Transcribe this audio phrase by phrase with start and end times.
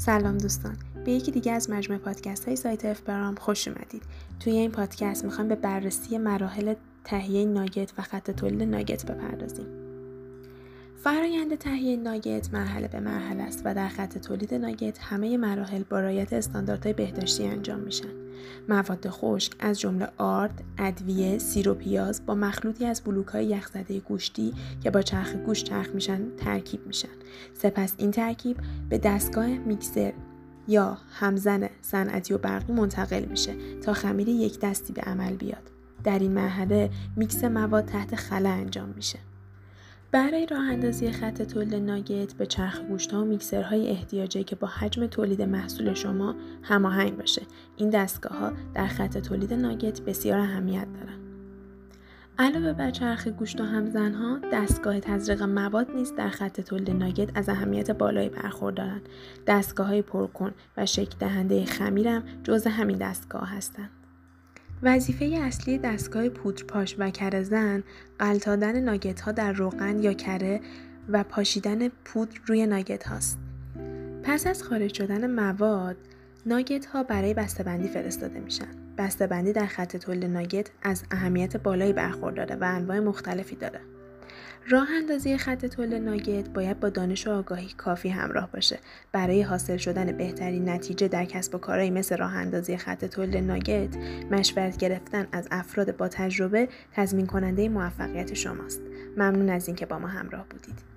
[0.00, 0.76] سلام دوستان.
[1.04, 4.02] به یکی دیگه از مجموعه پادکست های سایت افپرام خوش اومدید.
[4.40, 9.66] توی این پادکست می‌خوایم به بررسی مراحل تهیه ناگت و خط تولید ناگت بپردازیم.
[11.02, 16.00] فرایند تهیه ناگت مرحله به مرحله است و در خط تولید ناگت همه مراحل با
[16.00, 18.08] رعایت استانداردهای بهداشتی انجام میشن
[18.68, 24.00] مواد خشک از جمله آرد، ادویه، سیر و پیاز با مخلوطی از بلوک های یخزده
[24.00, 27.08] گوشتی که با چرخ گوشت چرخ میشن ترکیب میشن.
[27.54, 28.56] سپس این ترکیب
[28.88, 30.12] به دستگاه میکسر
[30.68, 35.70] یا همزن صنعتی و برقی منتقل میشه تا خمیر یک دستی به عمل بیاد.
[36.04, 39.18] در این مرحله میکس مواد تحت خلا انجام میشه.
[40.12, 44.68] برای راه اندازی خط تولید ناگت به چرخ گوشت ها و میکسرهای احتیاجی که با
[44.68, 47.42] حجم تولید محصول شما هماهنگ باشه.
[47.76, 51.18] این دستگاه ها در خط تولید ناگت بسیار اهمیت دارن.
[52.38, 57.30] علاوه بر چرخ گوشت و همزن ها دستگاه تزریق مواد نیز در خط تولید ناگت
[57.34, 59.08] از اهمیت بالایی برخوردارند
[59.46, 63.99] دستگاه های پرکن و شکل دهنده خمیرم جزء همین دستگاه هستند
[64.82, 67.82] وظیفه اصلی دستگاه پودرپاش و کره زن
[68.18, 70.60] قلتادن ناگت ها در روغن یا کره
[71.08, 73.38] و پاشیدن پودر روی ناگت هاست.
[74.22, 75.96] پس از خارج شدن مواد،
[76.46, 78.68] ناگت ها برای بسته‌بندی فرستاده میشن.
[78.98, 83.80] بسته‌بندی در خط تولید ناگت از اهمیت بالایی برخورداره و انواع مختلفی داره.
[84.70, 88.78] راه اندازی خط تولید ناگت باید با دانش و آگاهی کافی همراه باشه.
[89.12, 93.96] برای حاصل شدن بهترین نتیجه در کسب و کارهایی مثل راه اندازی خط تولید ناگت
[94.30, 98.80] مشورت گرفتن از افراد با تجربه تضمین کننده موفقیت شماست.
[99.16, 100.89] ممنون از اینکه با ما همراه بودید.